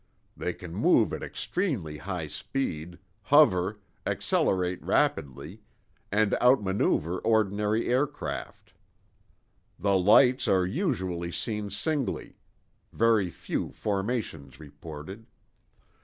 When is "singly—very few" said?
11.69-13.69